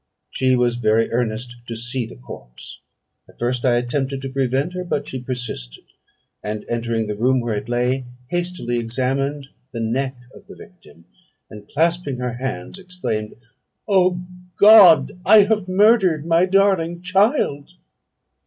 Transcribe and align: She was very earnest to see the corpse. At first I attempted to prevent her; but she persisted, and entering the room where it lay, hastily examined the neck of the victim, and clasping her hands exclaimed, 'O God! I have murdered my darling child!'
She 0.31 0.55
was 0.55 0.77
very 0.77 1.11
earnest 1.11 1.57
to 1.67 1.75
see 1.75 2.07
the 2.07 2.15
corpse. 2.15 2.79
At 3.29 3.37
first 3.37 3.63
I 3.63 3.75
attempted 3.77 4.23
to 4.23 4.29
prevent 4.29 4.73
her; 4.73 4.83
but 4.83 5.07
she 5.07 5.21
persisted, 5.21 5.83
and 6.41 6.65
entering 6.67 7.05
the 7.05 7.13
room 7.15 7.39
where 7.39 7.53
it 7.53 7.69
lay, 7.69 8.05
hastily 8.31 8.79
examined 8.79 9.49
the 9.73 9.79
neck 9.79 10.15
of 10.33 10.47
the 10.47 10.55
victim, 10.55 11.05
and 11.51 11.67
clasping 11.69 12.17
her 12.17 12.33
hands 12.33 12.79
exclaimed, 12.79 13.35
'O 13.87 14.25
God! 14.57 15.19
I 15.23 15.43
have 15.43 15.67
murdered 15.67 16.25
my 16.25 16.47
darling 16.47 17.03
child!' 17.03 17.73